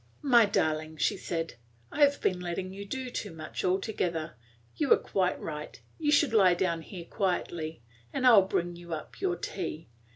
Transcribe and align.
"My 0.23 0.47
darling," 0.47 0.97
she 0.97 1.15
said, 1.15 1.57
"I 1.91 2.01
have 2.01 2.19
been 2.21 2.39
letting 2.39 2.73
you 2.73 2.85
do 2.85 3.11
too 3.11 3.31
much 3.31 3.63
altogether. 3.63 4.33
You 4.75 4.91
are 4.93 4.97
quite 4.97 5.39
right; 5.39 5.79
you 5.99 6.11
should 6.11 6.33
lie 6.33 6.55
down 6.55 6.81
here 6.81 7.05
quietly, 7.05 7.83
and 8.11 8.25
I 8.25 8.31
'll 8.31 8.47
bring 8.47 8.75
you 8.75 8.95
up 8.95 9.21
your 9.21 9.35
tea. 9.35 9.89